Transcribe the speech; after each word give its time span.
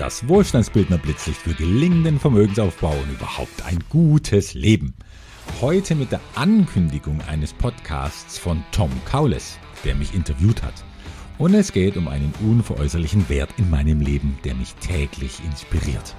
das 0.00 0.26
Wohlstandsbildner 0.26 0.96
Blitzlicht 0.96 1.42
für 1.42 1.52
gelingenden 1.52 2.18
Vermögensaufbau 2.18 2.92
und 2.92 3.10
überhaupt 3.10 3.66
ein 3.66 3.78
gutes 3.90 4.54
Leben. 4.54 4.94
Heute 5.60 5.94
mit 5.94 6.10
der 6.10 6.22
Ankündigung 6.36 7.20
eines 7.28 7.52
Podcasts 7.52 8.38
von 8.38 8.64
Tom 8.72 8.90
Kaules, 9.04 9.58
der 9.84 9.94
mich 9.94 10.14
interviewt 10.14 10.62
hat. 10.62 10.72
Und 11.36 11.52
es 11.52 11.70
geht 11.70 11.98
um 11.98 12.08
einen 12.08 12.32
unveräußerlichen 12.40 13.28
Wert 13.28 13.50
in 13.58 13.68
meinem 13.68 14.00
Leben, 14.00 14.38
der 14.42 14.54
mich 14.54 14.74
täglich 14.76 15.44
inspiriert. 15.44 16.14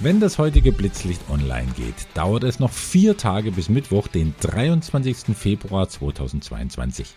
Wenn 0.00 0.18
das 0.18 0.38
heutige 0.38 0.72
Blitzlicht 0.72 1.28
online 1.28 1.68
geht, 1.76 2.06
dauert 2.14 2.44
es 2.44 2.58
noch 2.58 2.72
vier 2.72 3.18
Tage 3.18 3.52
bis 3.52 3.68
Mittwoch, 3.68 4.08
den 4.08 4.34
23. 4.40 5.36
Februar 5.36 5.90
2022. 5.90 7.14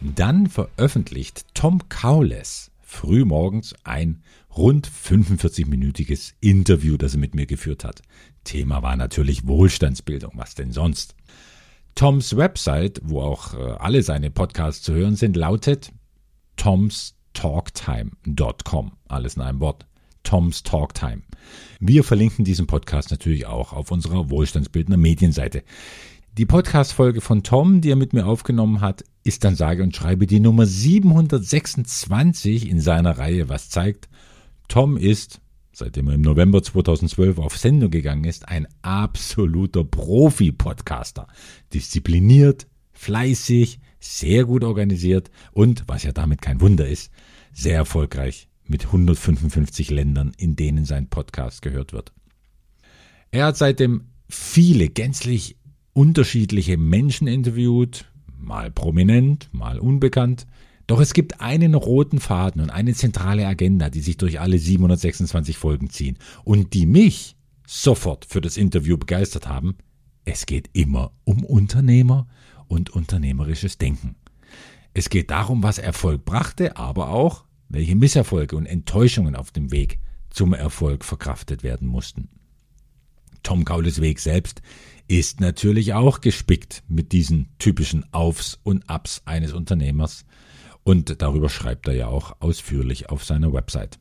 Dann 0.00 0.48
veröffentlicht 0.48 1.44
Tom 1.54 1.88
Kaules 1.88 2.71
frühmorgens 2.92 3.74
ein 3.84 4.22
rund 4.56 4.88
45-minütiges 4.88 6.32
Interview, 6.40 6.96
das 6.96 7.12
er 7.14 7.20
mit 7.20 7.34
mir 7.34 7.46
geführt 7.46 7.84
hat. 7.84 8.02
Thema 8.44 8.82
war 8.82 8.96
natürlich 8.96 9.46
Wohlstandsbildung, 9.46 10.32
was 10.34 10.54
denn 10.54 10.72
sonst? 10.72 11.14
Toms 11.94 12.36
Website, 12.36 13.00
wo 13.04 13.22
auch 13.22 13.54
äh, 13.54 13.76
alle 13.78 14.02
seine 14.02 14.30
Podcasts 14.30 14.82
zu 14.82 14.92
hören 14.94 15.16
sind, 15.16 15.36
lautet 15.36 15.92
tomstalktime.com. 16.56 18.92
Alles 19.08 19.36
in 19.36 19.42
einem 19.42 19.60
Wort. 19.60 19.86
Toms 20.22 20.62
Talktime. 20.62 21.22
Wir 21.80 22.04
verlinken 22.04 22.44
diesen 22.44 22.66
Podcast 22.66 23.10
natürlich 23.10 23.46
auch 23.46 23.72
auf 23.72 23.90
unserer 23.90 24.30
Wohlstandsbildner 24.30 24.96
Medienseite. 24.96 25.64
Die 26.38 26.46
Podcast-Folge 26.46 27.20
von 27.20 27.42
Tom, 27.42 27.80
die 27.80 27.90
er 27.90 27.96
mit 27.96 28.12
mir 28.12 28.26
aufgenommen 28.26 28.80
hat, 28.80 29.04
ist 29.24 29.44
dann 29.44 29.54
sage 29.54 29.82
und 29.82 29.94
schreibe 29.94 30.26
die 30.26 30.40
Nummer 30.40 30.66
726 30.66 32.68
in 32.68 32.80
seiner 32.80 33.18
Reihe, 33.18 33.48
was 33.48 33.68
zeigt, 33.68 34.08
Tom 34.68 34.96
ist, 34.96 35.40
seitdem 35.72 36.08
er 36.08 36.14
im 36.14 36.22
November 36.22 36.62
2012 36.62 37.38
auf 37.38 37.56
Sendung 37.56 37.90
gegangen 37.90 38.24
ist, 38.24 38.48
ein 38.48 38.66
absoluter 38.82 39.84
Profi-Podcaster. 39.84 41.28
Diszipliniert, 41.72 42.66
fleißig, 42.92 43.80
sehr 44.00 44.44
gut 44.44 44.64
organisiert 44.64 45.30
und, 45.52 45.84
was 45.86 46.02
ja 46.02 46.12
damit 46.12 46.42
kein 46.42 46.60
Wunder 46.60 46.88
ist, 46.88 47.12
sehr 47.52 47.76
erfolgreich 47.76 48.48
mit 48.66 48.86
155 48.86 49.90
Ländern, 49.90 50.32
in 50.36 50.56
denen 50.56 50.84
sein 50.84 51.08
Podcast 51.08 51.62
gehört 51.62 51.92
wird. 51.92 52.12
Er 53.30 53.46
hat 53.46 53.56
seitdem 53.56 54.08
viele 54.28 54.88
gänzlich 54.88 55.56
unterschiedliche 55.92 56.76
Menschen 56.76 57.28
interviewt, 57.28 58.06
mal 58.52 58.70
prominent, 58.70 59.48
mal 59.52 59.78
unbekannt. 59.78 60.46
Doch 60.86 61.00
es 61.00 61.14
gibt 61.14 61.40
einen 61.40 61.74
roten 61.74 62.20
Faden 62.20 62.60
und 62.60 62.68
eine 62.68 62.92
zentrale 62.92 63.46
Agenda, 63.46 63.88
die 63.88 64.02
sich 64.02 64.18
durch 64.18 64.40
alle 64.40 64.58
726 64.58 65.56
Folgen 65.56 65.88
ziehen 65.88 66.18
und 66.44 66.74
die 66.74 66.84
mich 66.84 67.34
sofort 67.66 68.26
für 68.26 68.42
das 68.42 68.58
Interview 68.58 68.98
begeistert 68.98 69.48
haben. 69.48 69.78
Es 70.26 70.44
geht 70.44 70.68
immer 70.74 71.12
um 71.24 71.44
Unternehmer 71.44 72.26
und 72.68 72.90
unternehmerisches 72.90 73.78
Denken. 73.78 74.16
Es 74.92 75.08
geht 75.08 75.30
darum, 75.30 75.62
was 75.62 75.78
Erfolg 75.78 76.26
brachte, 76.26 76.76
aber 76.76 77.08
auch, 77.08 77.46
welche 77.70 77.96
Misserfolge 77.96 78.54
und 78.56 78.66
Enttäuschungen 78.66 79.34
auf 79.34 79.50
dem 79.50 79.72
Weg 79.72 79.98
zum 80.28 80.52
Erfolg 80.52 81.06
verkraftet 81.06 81.62
werden 81.62 81.88
mussten. 81.88 82.28
Tom 83.42 83.64
Kaules 83.64 84.02
Weg 84.02 84.20
selbst 84.20 84.60
ist 85.08 85.40
natürlich 85.40 85.94
auch 85.94 86.20
gespickt 86.20 86.82
mit 86.88 87.12
diesen 87.12 87.48
typischen 87.58 88.04
Aufs 88.12 88.58
und 88.62 88.88
Abs 88.88 89.22
eines 89.24 89.52
Unternehmers 89.52 90.24
und 90.84 91.22
darüber 91.22 91.48
schreibt 91.48 91.88
er 91.88 91.94
ja 91.94 92.06
auch 92.08 92.36
ausführlich 92.40 93.10
auf 93.10 93.24
seiner 93.24 93.52
Website. 93.52 93.98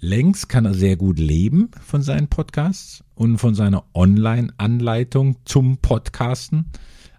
Längst 0.00 0.48
kann 0.48 0.64
er 0.64 0.74
sehr 0.74 0.96
gut 0.96 1.18
leben 1.18 1.70
von 1.84 2.02
seinen 2.02 2.28
Podcasts 2.28 3.02
und 3.14 3.38
von 3.38 3.54
seiner 3.54 3.84
Online-Anleitung 3.94 5.38
zum 5.44 5.78
Podcasten, 5.78 6.66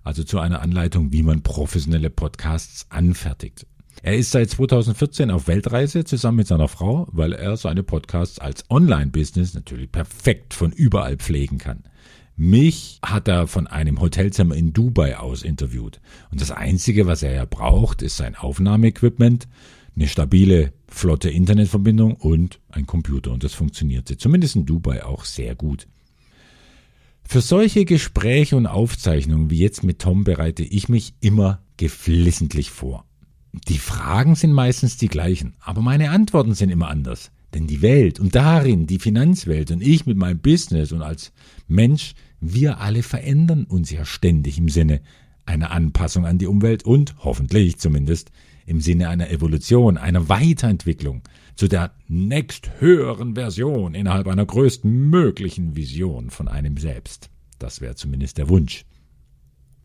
also 0.04 0.24
zu 0.24 0.40
einer 0.40 0.62
Anleitung, 0.62 1.12
wie 1.12 1.24
man 1.24 1.42
professionelle 1.42 2.10
Podcasts 2.10 2.86
anfertigt. 2.90 3.66
Er 4.02 4.16
ist 4.16 4.32
seit 4.32 4.50
2014 4.50 5.30
auf 5.30 5.50
Weltreise 5.50 6.06
zusammen 6.06 6.38
mit 6.38 6.48
seiner 6.48 6.70
Frau, 6.70 7.08
weil 7.12 7.34
er 7.34 7.58
seine 7.58 7.84
Podcasts 7.84 8.40
als 8.40 8.64
Online-Business 8.70 9.56
natürlich 9.56 9.92
perfekt 9.92 10.54
von 10.54 10.72
überall 10.72 11.18
pflegen 11.18 11.58
kann. 11.58 11.84
Mich 12.42 13.00
hat 13.04 13.28
er 13.28 13.48
von 13.48 13.68
einem 13.68 14.00
Hotelzimmer 14.00 14.56
in 14.56 14.72
Dubai 14.72 15.18
aus 15.18 15.44
interviewt. 15.44 16.00
Und 16.32 16.40
das 16.40 16.52
Einzige, 16.52 17.06
was 17.06 17.22
er 17.22 17.34
ja 17.34 17.44
braucht, 17.44 18.02
ist 18.02 18.16
sein 18.16 18.34
Aufnahmeequipment, 18.34 19.50
eine 19.94 20.08
stabile, 20.08 20.72
flotte 20.88 21.30
Internetverbindung 21.30 22.16
und 22.16 22.62
ein 22.70 22.86
Computer. 22.86 23.32
Und 23.32 23.44
das 23.44 23.54
funktionierte 23.54 24.16
zumindest 24.16 24.56
in 24.56 24.66
Dubai 24.66 25.04
auch 25.04 25.26
sehr 25.26 25.54
gut. 25.54 25.90
Für 27.26 27.42
solche 27.42 27.84
Gespräche 27.84 28.56
und 28.56 28.68
Aufzeichnungen 28.68 29.50
wie 29.50 29.60
jetzt 29.60 29.84
mit 29.84 30.00
Tom 30.00 30.24
bereite 30.24 30.64
ich 30.64 30.88
mich 30.88 31.16
immer 31.20 31.62
geflissentlich 31.76 32.72
vor. 32.72 33.04
Die 33.68 33.80
Fragen 33.80 34.36
sind 34.36 34.54
meistens 34.54 34.96
die 34.96 35.10
gleichen, 35.10 35.56
aber 35.60 35.82
meine 35.82 36.12
Antworten 36.12 36.54
sind 36.54 36.70
immer 36.70 36.88
anders. 36.88 37.32
Denn 37.54 37.68
die 37.68 37.82
Welt 37.82 38.18
und 38.18 38.34
darin 38.36 38.88
die 38.88 39.00
Finanzwelt 39.00 39.72
und 39.72 39.82
ich 39.82 40.06
mit 40.06 40.18
meinem 40.18 40.40
Business 40.40 40.94
und 40.94 41.02
als 41.02 41.34
Mensch, 41.68 42.14
wir 42.42 42.80
alle 42.80 43.04
verändern 43.04 43.66
uns 43.66 43.92
ja 43.92 44.06
ständig 44.06 44.58
im 44.58 44.70
Sinne 44.70 45.02
einer 45.46 45.72
Anpassung 45.72 46.26
an 46.26 46.38
die 46.38 46.48
Umwelt 46.48 46.84
und 46.84 47.16
hoffentlich 47.20 47.78
zumindest 47.80 48.32
im 48.66 48.82
Sinne 48.82 49.10
einer 49.10 49.32
Evolution, 49.32 49.98
einer 49.98 50.30
Weiterentwicklung 50.30 51.24
zu 51.56 51.68
der 51.68 51.92
nächst 52.08 52.72
höheren 52.80 53.34
Version 53.34 53.96
innerhalb 53.96 54.28
einer 54.28 54.46
größten 54.46 55.10
möglichen 55.10 55.76
Vision 55.76 56.30
von 56.30 56.48
einem 56.48 56.78
selbst. 56.78 57.32
Das 57.58 57.82
wäre 57.82 57.96
zumindest 57.96 58.38
der 58.38 58.48
Wunsch. 58.48 58.86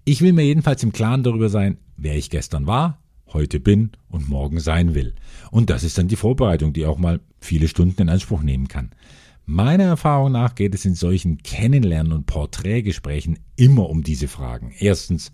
Ich 0.05 0.21
will 0.21 0.35
mir 0.35 0.45
jedenfalls 0.45 0.83
im 0.83 0.93
Klaren 0.93 1.23
darüber 1.23 1.49
sein, 1.49 1.79
wer 1.97 2.15
ich 2.15 2.29
gestern 2.29 2.67
war, 2.67 3.03
heute 3.33 3.59
bin 3.59 3.93
und 4.09 4.29
morgen 4.29 4.61
sein 4.61 4.95
will. 4.95 5.15
Und 5.51 5.71
das 5.71 5.83
ist 5.83 5.97
dann 5.97 6.09
die 6.09 6.17
Vorbereitung, 6.17 6.75
die 6.75 6.85
auch 6.85 6.99
mal 6.99 7.21
viele 7.41 7.69
Stunden 7.69 8.03
in 8.03 8.09
Anspruch 8.11 8.43
nehmen 8.43 8.69
kann. 8.69 8.91
Meiner 9.47 9.85
Erfahrung 9.85 10.33
nach 10.33 10.55
geht 10.55 10.75
es 10.75 10.87
in 10.87 10.95
solchen 10.95 11.39
Kennenlernen 11.43 12.13
und 12.13 12.27
Porträtgesprächen 12.27 13.39
immer 13.57 13.91
um 13.91 14.03
diese 14.03 14.27
Fragen. 14.27 14.73
Erstens, 14.79 15.33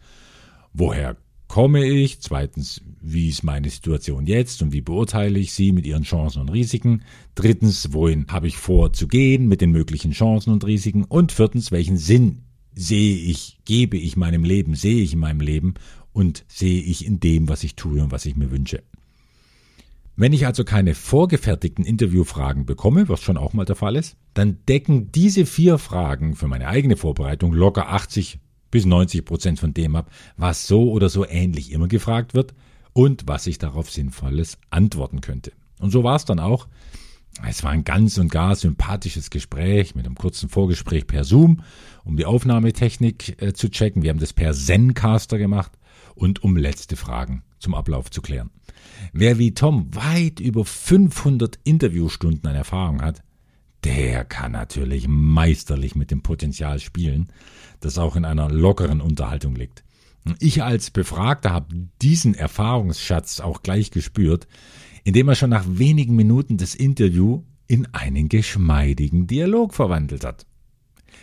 woher 0.72 1.16
komme 1.46 1.84
ich? 1.84 2.20
Zweitens, 2.20 2.80
wie 3.00 3.28
ist 3.28 3.44
meine 3.44 3.70
Situation 3.70 4.26
jetzt 4.26 4.62
und 4.62 4.72
wie 4.72 4.80
beurteile 4.80 5.38
ich 5.38 5.52
sie 5.52 5.70
mit 5.70 5.86
ihren 5.86 6.02
Chancen 6.02 6.40
und 6.40 6.48
Risiken? 6.48 7.02
Drittens, 7.36 7.92
wohin 7.92 8.26
habe 8.28 8.48
ich 8.48 8.56
vor 8.56 8.92
zu 8.92 9.06
gehen 9.06 9.46
mit 9.46 9.60
den 9.60 9.70
möglichen 9.70 10.10
Chancen 10.10 10.52
und 10.52 10.64
Risiken? 10.64 11.04
Und 11.04 11.30
viertens, 11.30 11.70
welchen 11.70 11.96
Sinn 11.96 12.42
sehe 12.74 13.16
ich, 13.16 13.58
gebe 13.64 13.96
ich 13.96 14.16
meinem 14.16 14.42
Leben, 14.42 14.74
sehe 14.74 15.02
ich 15.02 15.12
in 15.12 15.20
meinem 15.20 15.40
Leben 15.40 15.74
und 16.12 16.44
sehe 16.48 16.82
ich 16.82 17.06
in 17.06 17.20
dem, 17.20 17.48
was 17.48 17.62
ich 17.62 17.76
tue 17.76 18.02
und 18.02 18.10
was 18.10 18.26
ich 18.26 18.34
mir 18.34 18.50
wünsche. 18.50 18.82
Wenn 20.20 20.34
ich 20.34 20.44
also 20.44 20.64
keine 20.64 20.94
vorgefertigten 20.94 21.82
Interviewfragen 21.82 22.66
bekomme, 22.66 23.08
was 23.08 23.22
schon 23.22 23.38
auch 23.38 23.54
mal 23.54 23.64
der 23.64 23.74
Fall 23.74 23.96
ist, 23.96 24.18
dann 24.34 24.58
decken 24.68 25.10
diese 25.12 25.46
vier 25.46 25.78
Fragen 25.78 26.36
für 26.36 26.46
meine 26.46 26.68
eigene 26.68 26.98
Vorbereitung 26.98 27.54
locker 27.54 27.88
80 27.88 28.38
bis 28.70 28.84
90 28.84 29.24
Prozent 29.24 29.58
von 29.58 29.72
dem 29.72 29.96
ab, 29.96 30.10
was 30.36 30.66
so 30.66 30.90
oder 30.90 31.08
so 31.08 31.26
ähnlich 31.26 31.72
immer 31.72 31.88
gefragt 31.88 32.34
wird 32.34 32.52
und 32.92 33.28
was 33.28 33.46
ich 33.46 33.56
darauf 33.56 33.90
Sinnvolles 33.90 34.58
antworten 34.68 35.22
könnte. 35.22 35.52
Und 35.78 35.90
so 35.90 36.04
war 36.04 36.16
es 36.16 36.26
dann 36.26 36.38
auch. 36.38 36.68
Es 37.48 37.64
war 37.64 37.70
ein 37.70 37.84
ganz 37.84 38.18
und 38.18 38.30
gar 38.30 38.56
sympathisches 38.56 39.30
Gespräch 39.30 39.94
mit 39.94 40.04
einem 40.04 40.16
kurzen 40.16 40.50
Vorgespräch 40.50 41.06
per 41.06 41.24
Zoom, 41.24 41.62
um 42.04 42.18
die 42.18 42.26
Aufnahmetechnik 42.26 43.40
äh, 43.40 43.54
zu 43.54 43.70
checken. 43.70 44.02
Wir 44.02 44.10
haben 44.10 44.20
das 44.20 44.34
per 44.34 44.52
Zencaster 44.52 45.38
gemacht 45.38 45.72
und 46.14 46.44
um 46.44 46.58
letzte 46.58 46.96
Fragen 46.96 47.42
zum 47.60 47.74
Ablauf 47.74 48.10
zu 48.10 48.20
klären. 48.22 48.50
Wer 49.12 49.38
wie 49.38 49.54
Tom 49.54 49.94
weit 49.94 50.40
über 50.40 50.64
500 50.64 51.58
Interviewstunden 51.64 52.48
an 52.48 52.56
Erfahrung 52.56 53.02
hat, 53.02 53.22
der 53.84 54.24
kann 54.24 54.52
natürlich 54.52 55.06
meisterlich 55.08 55.94
mit 55.94 56.10
dem 56.10 56.22
Potenzial 56.22 56.80
spielen, 56.80 57.28
das 57.80 57.98
auch 57.98 58.16
in 58.16 58.24
einer 58.24 58.50
lockeren 58.50 59.00
Unterhaltung 59.00 59.54
liegt. 59.54 59.84
Ich 60.38 60.62
als 60.62 60.90
Befragter 60.90 61.50
habe 61.50 61.88
diesen 62.02 62.34
Erfahrungsschatz 62.34 63.40
auch 63.40 63.62
gleich 63.62 63.90
gespürt, 63.90 64.46
indem 65.04 65.28
er 65.28 65.34
schon 65.34 65.50
nach 65.50 65.64
wenigen 65.66 66.14
Minuten 66.14 66.58
das 66.58 66.74
Interview 66.74 67.42
in 67.66 67.86
einen 67.94 68.28
geschmeidigen 68.28 69.26
Dialog 69.26 69.74
verwandelt 69.74 70.24
hat. 70.24 70.46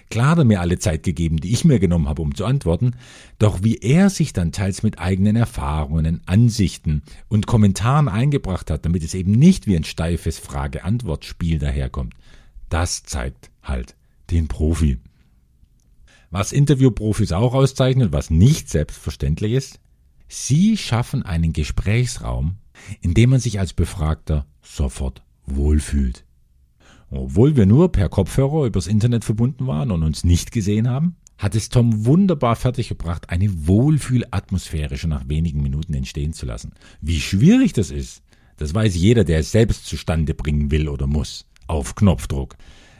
Klar 0.09 0.31
hat 0.31 0.37
er 0.37 0.45
mir 0.45 0.61
alle 0.61 0.79
Zeit 0.79 1.03
gegeben, 1.03 1.37
die 1.37 1.51
ich 1.51 1.65
mir 1.65 1.79
genommen 1.79 2.07
habe, 2.07 2.21
um 2.21 2.33
zu 2.33 2.45
antworten, 2.45 2.95
doch 3.39 3.63
wie 3.63 3.77
er 3.77 4.09
sich 4.09 4.31
dann 4.31 4.51
teils 4.51 4.81
mit 4.83 4.99
eigenen 4.99 5.35
Erfahrungen, 5.35 6.21
Ansichten 6.25 7.01
und 7.27 7.45
Kommentaren 7.45 8.07
eingebracht 8.07 8.71
hat, 8.71 8.85
damit 8.85 9.03
es 9.03 9.13
eben 9.13 9.31
nicht 9.31 9.67
wie 9.67 9.75
ein 9.75 9.83
steifes 9.83 10.39
Frage-Antwort-Spiel 10.39 11.59
daherkommt, 11.59 12.13
das 12.69 13.03
zeigt 13.03 13.51
halt 13.61 13.95
den 14.31 14.47
Profi. 14.47 14.99
Was 16.29 16.51
Interviewprofis 16.51 17.31
auch 17.31 17.53
auszeichnet, 17.53 18.11
was 18.11 18.29
nicht 18.29 18.69
selbstverständlich 18.69 19.53
ist, 19.53 19.79
sie 20.27 20.77
schaffen 20.77 21.23
einen 21.23 21.53
Gesprächsraum, 21.53 22.57
in 23.01 23.13
dem 23.13 23.31
man 23.31 23.39
sich 23.39 23.59
als 23.59 23.73
Befragter 23.73 24.45
sofort 24.61 25.21
wohlfühlt. 25.45 26.26
Obwohl 27.09 27.55
wir 27.55 27.65
nur 27.65 27.91
per 27.91 28.09
Kopfhörer 28.09 28.65
übers 28.65 28.87
Internet 28.87 29.23
verbunden 29.23 29.67
waren 29.67 29.91
und 29.91 30.03
uns 30.03 30.23
nicht 30.23 30.51
gesehen 30.51 30.89
haben, 30.89 31.15
hat 31.37 31.55
es 31.55 31.69
Tom 31.69 32.05
wunderbar 32.05 32.55
fertiggebracht, 32.55 33.29
eine 33.29 33.67
Wohlfühlatmosphäre 33.67 34.97
schon 34.97 35.11
nach 35.11 35.29
wenigen 35.29 35.61
Minuten 35.61 35.93
entstehen 35.93 36.33
zu 36.33 36.45
lassen. 36.45 36.73
Wie 36.99 37.19
schwierig 37.19 37.73
das 37.73 37.91
ist, 37.91 38.23
das 38.57 38.73
weiß 38.73 38.95
jeder, 38.95 39.23
der 39.23 39.39
es 39.39 39.51
selbst 39.51 39.85
zustande 39.85 40.33
bringen 40.33 40.71
will 40.71 40.89
oder 40.89 41.07
muss. 41.07 41.45
Auf 41.67 41.95
Knopfdruck. 41.95 42.55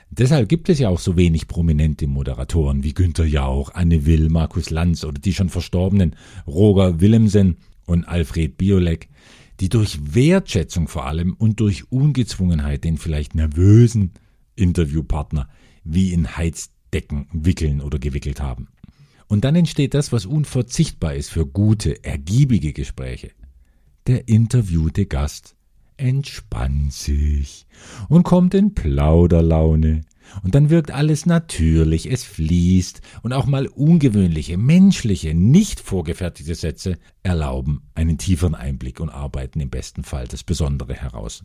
Deshalb 0.10 0.48
gibt 0.48 0.70
es 0.70 0.80
ja 0.80 0.90
auch 0.90 1.00
so 1.00 1.18
wenig 1.18 1.48
prominente 1.48 2.08
Moderatoren 2.08 2.84
wie 2.84 2.94
Günter 2.94 3.26
Jauch, 3.26 3.74
Anne 3.74 4.06
Will, 4.06 4.30
Markus 4.30 4.70
Lanz 4.70 5.04
oder 5.04 5.20
die 5.20 5.34
schon 5.34 5.50
verstorbenen 5.50 6.16
Roger 6.46 7.02
Willemsen 7.02 7.58
und 7.86 8.06
Alfred 8.06 8.58
Biolek, 8.58 9.10
die 9.60 9.70
durch 9.70 10.16
Wertschätzung 10.16 10.88
vor 10.88 11.06
allem 11.06 11.34
und 11.34 11.60
durch 11.60 11.92
Ungezwungenheit 11.92 12.84
den 12.84 12.98
vielleicht 12.98 13.36
nervösen 13.36 14.12
Interviewpartner 14.56 15.50
wie 15.84 16.14
in 16.14 16.38
Heizdecken 16.38 17.28
wickeln 17.32 17.82
oder 17.82 18.00
gewickelt 18.00 18.42
haben. 18.42 18.68
Und 19.28 19.44
dann 19.44 19.56
entsteht 19.56 19.94
das, 19.94 20.12
was 20.12 20.26
unverzichtbar 20.26 21.16
ist 21.16 21.30
für 21.30 21.46
gute, 21.46 22.04
ergiebige 22.04 22.72
Gespräche. 22.74 23.32
Der 24.08 24.28
interviewte 24.30 25.06
Gast 25.06 25.57
entspannt 25.98 26.94
sich 26.94 27.68
und 28.10 28.24
kommt 28.24 28.54
in 28.54 28.74
Plauderlaune. 28.74 30.02
Und 30.44 30.56
dann 30.56 30.70
wirkt 30.70 30.92
alles 30.92 31.26
natürlich, 31.26 32.12
es 32.12 32.24
fließt 32.24 33.02
und 33.24 33.34
auch 33.34 33.46
mal 33.46 33.68
ungewöhnliche, 33.68 34.58
menschliche, 34.58 35.34
nicht 35.34 35.80
vorgefertigte 35.80 36.56
Sätze 36.56 36.98
erlauben 37.24 37.84
einen 37.96 38.18
tieferen 38.18 38.56
Einblick 38.56 39.00
und 39.00 39.10
arbeiten 39.10 39.60
im 39.60 39.70
besten 39.70 40.04
Fall 40.04 40.28
das 40.28 40.44
Besondere 40.44 40.94
heraus. 40.94 41.44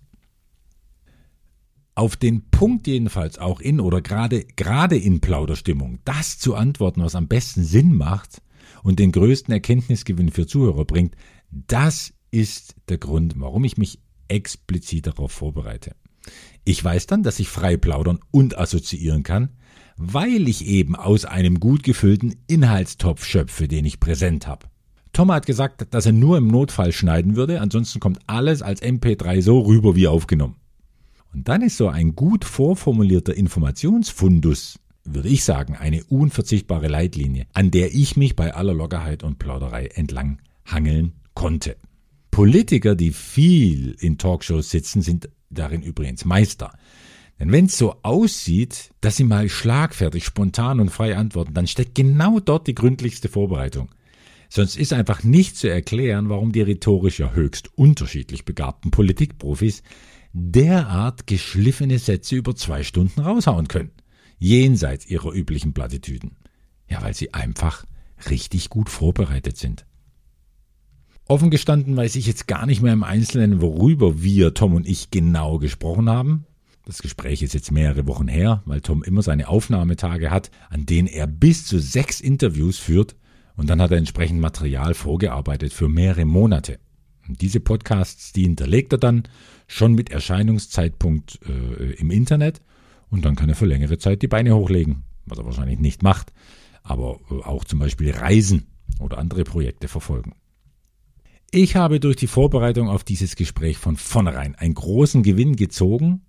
Auf 1.95 2.17
den 2.17 2.49
Punkt 2.51 2.87
jedenfalls 2.87 3.39
auch 3.39 3.61
in 3.61 3.79
oder 3.79 4.01
gerade 4.01 4.45
gerade 4.57 4.97
in 4.97 5.21
Plauderstimmung, 5.21 5.99
das 6.05 6.39
zu 6.39 6.55
antworten, 6.55 7.03
was 7.03 7.15
am 7.15 7.29
besten 7.29 7.63
Sinn 7.65 7.95
macht 7.95 8.43
und 8.83 8.99
den 8.99 9.13
größten 9.13 9.53
Erkenntnisgewinn 9.53 10.31
für 10.31 10.47
Zuhörer 10.47 10.87
bringt, 10.87 11.15
das 11.51 12.15
ist 12.31 12.77
der 12.89 12.97
Grund, 12.97 13.35
warum 13.37 13.65
ich 13.65 13.77
mich 13.77 14.01
explizit 14.33 15.07
darauf 15.07 15.33
vorbereite. 15.33 15.95
Ich 16.65 16.83
weiß 16.83 17.07
dann, 17.07 17.23
dass 17.23 17.41
ich 17.41 17.49
frei 17.49 17.77
plaudern 17.77 18.21
und 18.31 18.57
assoziieren 18.57 19.23
kann, 19.23 19.51
weil 19.97 20.49
ich 20.49 20.67
eben 20.67 20.97
aus 20.97 21.25
einem 21.25 21.61
gut 21.61 21.83
gefüllten 21.83 22.37
Inhaltstopf 22.47 23.25
schöpfe, 23.25 23.69
den 23.69 23.85
ich 23.85 24.01
präsent 24.01 24.47
habe. 24.47 24.67
Tom 25.13 25.31
hat 25.31 25.45
gesagt, 25.45 25.93
dass 25.93 26.07
er 26.07 26.13
nur 26.13 26.39
im 26.39 26.49
Notfall 26.49 26.93
schneiden 26.93 27.37
würde, 27.37 27.61
ansonsten 27.61 28.01
kommt 28.01 28.21
alles 28.27 28.63
als 28.63 28.83
MP3 28.83 29.43
so 29.43 29.61
rüber 29.61 29.95
wie 29.95 30.09
aufgenommen. 30.09 30.57
Und 31.35 31.49
dann 31.49 31.63
ist 31.63 31.77
so 31.77 31.89
ein 31.89 32.15
gut 32.15 32.45
vorformulierter 32.45 33.35
Informationsfundus, 33.35 34.79
würde 35.05 35.29
ich 35.29 35.45
sagen, 35.45 35.77
eine 35.77 36.05
unverzichtbare 36.05 36.89
Leitlinie, 36.89 37.47
an 37.53 37.71
der 37.71 37.95
ich 37.95 38.17
mich 38.17 38.37
bei 38.37 38.55
aller 38.55 38.75
Lockerheit 38.75 39.23
und 39.23 39.39
Plauderei 39.39 39.87
entlang 39.87 40.41
hangeln 40.65 41.13
konnte. 41.35 41.77
Politiker, 42.33 42.97
die 42.97 43.13
viel 43.13 43.95
in 44.01 44.17
Talkshows 44.17 44.71
sitzen, 44.71 45.03
sind 45.03 45.29
darin 45.51 45.83
übrigens 45.83 46.25
Meister. 46.25 46.73
Denn 47.39 47.53
wenn 47.53 47.67
es 47.67 47.77
so 47.77 47.97
aussieht, 48.03 48.91
dass 49.03 49.17
sie 49.17 49.25
mal 49.25 49.51
schlagfertig, 49.51 50.25
spontan 50.25 50.81
und 50.81 50.89
frei 50.89 51.15
antworten, 51.15 51.53
dann 51.53 51.67
steckt 51.67 51.95
genau 51.95 52.41
dort 52.41 52.67
die 52.67 52.75
gründlichste 52.75 53.29
Vorbereitung. 53.29 53.91
Sonst 54.49 54.77
ist 54.77 54.95
einfach 54.95 55.23
nicht 55.23 55.57
zu 55.57 55.69
erklären, 55.69 56.31
warum 56.31 56.53
die 56.53 56.63
rhetorisch 56.63 57.21
ja 57.21 57.33
höchst 57.33 57.71
unterschiedlich 57.77 58.47
begabten 58.47 58.91
Politikprofis 58.91 59.83
derart 60.33 61.27
geschliffene 61.27 61.99
Sätze 61.99 62.37
über 62.37 62.57
zwei 62.57 62.83
Stunden 62.83 63.21
raushauen 63.21 63.69
können. 63.69 63.93
Jenseits 64.39 65.07
ihrer 65.07 65.33
üblichen 65.33 65.75
Plattitüden. 65.75 66.37
Ja, 66.89 67.03
weil 67.03 67.13
sie 67.13 67.35
einfach 67.35 67.85
richtig 68.31 68.71
gut 68.71 68.89
vorbereitet 68.89 69.59
sind. 69.59 69.85
Offen 71.33 71.49
gestanden 71.49 71.97
weiß 71.97 72.17
ich 72.17 72.27
jetzt 72.27 72.47
gar 72.47 72.67
nicht 72.67 72.83
mehr 72.83 72.93
im 72.93 73.03
Einzelnen, 73.03 73.63
worüber 73.63 74.23
wir, 74.23 74.53
Tom 74.53 74.75
und 74.75 74.87
ich, 74.87 75.11
genau 75.11 75.57
gesprochen 75.57 76.11
haben. 76.11 76.45
Das 76.85 77.01
Gespräch 77.01 77.41
ist 77.41 77.55
jetzt 77.55 77.73
mehrere 77.73 78.07
Wochen 78.07 78.29
her, 78.29 78.63
weil 78.67 78.83
Tom 78.83 79.03
immer 79.03 79.23
seine 79.23 79.49
Aufnahmetage 79.49 80.31
hat, 80.31 80.51
an 80.69 80.85
denen 80.85 81.09
er 81.09 81.27
bis 81.27 81.65
zu 81.65 81.79
sechs 81.79 82.21
Interviews 82.21 82.77
führt 82.77 83.17
und 83.57 83.71
dann 83.71 83.81
hat 83.81 83.93
er 83.93 83.97
entsprechend 83.97 84.41
Material 84.41 84.93
vorgearbeitet 84.93 85.73
für 85.73 85.89
mehrere 85.89 86.27
Monate. 86.27 86.79
Und 87.27 87.41
diese 87.41 87.61
Podcasts, 87.61 88.35
die 88.35 88.43
hinterlegt 88.43 88.93
er 88.93 88.99
dann 88.99 89.23
schon 89.69 89.95
mit 89.95 90.11
Erscheinungszeitpunkt 90.11 91.41
äh, 91.49 91.93
im 91.95 92.11
Internet 92.11 92.61
und 93.09 93.25
dann 93.25 93.37
kann 93.37 93.49
er 93.49 93.55
für 93.57 93.65
längere 93.65 93.97
Zeit 93.97 94.21
die 94.21 94.29
Beine 94.29 94.55
hochlegen, 94.55 95.05
was 95.25 95.39
er 95.39 95.47
wahrscheinlich 95.47 95.79
nicht 95.79 96.03
macht, 96.03 96.31
aber 96.83 97.21
äh, 97.31 97.43
auch 97.43 97.65
zum 97.65 97.79
Beispiel 97.79 98.11
Reisen 98.11 98.67
oder 99.01 99.17
andere 99.17 99.45
Projekte 99.45 99.89
verfolgen. 99.89 100.35
Ich 101.55 101.77
habe 101.77 102.01
durch 102.01 102.17
die 102.17 102.29
Vorbereitung 102.29 102.89
auf 102.89 103.05
dieses 103.05 103.37
Gespräch 103.37 103.77
von 103.77 103.99
vornherein 103.99 104.55
einen 104.55 104.73
großen 104.73 105.23
Gewinn 105.23 105.55
gezogen, 105.55 106.23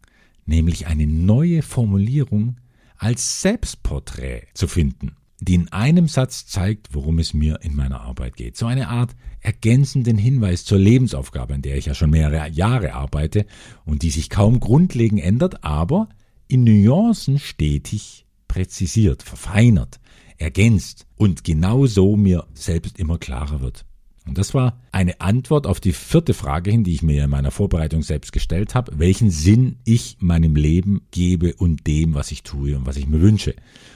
nämlich 0.46 0.88
eine 0.88 1.08
neue 1.08 1.62
Formulierung 1.62 2.58
als 2.98 3.42
Selbstporträt 3.42 4.48
zu 4.54 4.68
finden, 4.68 5.16
die 5.40 5.56
in 5.56 5.72
einem 5.72 6.10
Satz 6.10 6.46
zeigt, 6.48 6.90
worum 6.92 7.20
es 7.20 7.34
mir 7.34 7.60
in 7.62 7.74
meiner 7.74 8.02
Arbeit 8.02 8.36
geht. 8.36 8.58
So 8.58 8.66
eine 8.66 8.90
Art 8.90 9.16
ergänzenden 9.40 10.18
Hinweis 10.18 10.66
zur 10.66 10.78
Lebensaufgabe, 10.78 11.54
an 11.54 11.62
der 11.62 11.78
ich 11.78 11.86
ja 11.86 11.94
schon 11.94 12.10
mehrere 12.10 12.50
Jahre 12.50 12.94
arbeite 12.94 13.46
und 13.86 14.02
die 14.02 14.12
sich 14.12 14.30
kaum 14.30 14.60
grundlegend 14.60 15.22
ändert, 15.22 15.64
aber 15.64 16.10
in 16.50 16.66
Nuancen 16.66 17.40
stetig 17.40 18.26
präzisiert, 18.50 19.24
verfeinert, 19.24 20.02
ergänzt 20.38 21.08
und 21.16 21.46
genauso 21.46 22.18
mir 22.18 22.46
selbst 22.54 23.00
immer 23.00 23.20
klarer 23.20 23.62
wird. 23.62 23.86
Und 24.26 24.38
das 24.38 24.54
war 24.54 24.80
eine 24.92 25.20
Antwort 25.20 25.68
auf 25.68 25.80
die 25.80 25.92
vierte 25.92 26.34
Frage 26.34 26.72
hin, 26.72 26.84
die 26.84 26.94
ich 26.94 27.04
mir 27.04 27.26
in 27.26 27.30
meiner 27.30 27.52
Vorbereitung 27.52 28.04
selbst 28.04 28.32
gestellt 28.32 28.74
habe, 28.74 28.98
welchen 28.98 29.30
Sinn 29.30 29.78
ich 29.84 30.18
meinem 30.20 30.56
Leben 30.56 31.08
gebe 31.12 31.56
und 31.56 31.86
dem, 31.88 32.14
was 32.14 32.32
ich 32.32 32.44
tue 32.44 32.78
und 32.78 32.86
was 32.86 32.96
ich 32.96 33.08
mir 33.08 33.22
wünsche. 33.22 33.56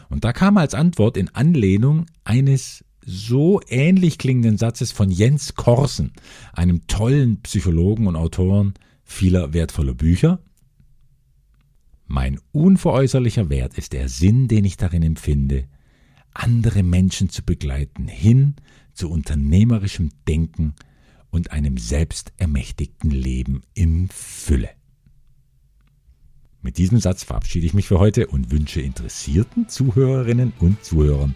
Und 0.10 0.26
da 0.26 0.34
kam 0.34 0.58
als 0.58 0.74
Antwort 0.74 1.16
in 1.16 1.30
Anlehnung 1.30 2.08
eines 2.26 2.84
so 3.06 3.62
ähnlich 3.70 4.18
klingenden 4.18 4.58
Satzes 4.58 4.92
von 4.92 5.10
Jens 5.10 5.56
Korsen, 5.56 6.12
einem 6.52 6.88
tollen 6.88 7.42
Psychologen 7.42 8.08
und 8.08 8.18
Autoren 8.18 8.74
vieler 9.06 9.54
wertvoller 9.54 9.94
Bücher. 9.94 10.40
Mein 12.06 12.40
unveräußerlicher 12.52 13.50
Wert 13.50 13.78
ist 13.78 13.94
der 13.94 14.10
Sinn, 14.10 14.50
den 14.50 14.66
ich 14.66 14.76
darin 14.76 15.04
empfinde, 15.04 15.68
andere 16.34 16.84
Menschen 16.84 17.30
zu 17.30 17.44
begleiten 17.44 18.10
hin 18.10 18.56
zu 18.98 19.10
unternehmerischem 19.10 20.10
Denken 20.28 20.76
und 21.30 21.52
einem 21.52 21.78
selbstermächtigten 21.78 23.12
Leben 23.12 23.62
in 23.74 24.10
Fülle. 24.10 24.70
Mit 26.62 26.78
diesem 26.78 27.00
Satz 27.00 27.24
verabschiede 27.24 27.66
ich 27.66 27.74
mich 27.74 27.88
für 27.88 28.00
heute 28.00 28.28
und 28.28 28.52
wünsche 28.52 28.82
interessierten 28.82 29.70
Zuhörerinnen 29.70 30.54
und 30.60 30.84
Zuhörern 30.84 31.36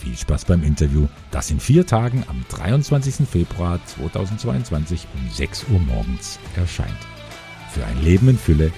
viel 0.00 0.16
Spaß 0.16 0.46
beim 0.46 0.64
Interview, 0.64 1.06
das 1.30 1.50
in 1.50 1.60
vier 1.60 1.86
Tagen 1.86 2.24
am 2.26 2.44
23. 2.48 3.28
Februar 3.28 3.78
2022 3.84 5.06
um 5.14 5.30
6 5.30 5.66
Uhr 5.70 5.78
morgens 5.78 6.38
erscheint. 6.56 6.96
Für 7.70 7.84
ein 7.84 8.02
Leben 8.02 8.28
in 8.28 8.38
Fülle, 8.38 8.72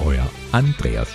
euer 0.00 0.28
Andreas 0.52 1.08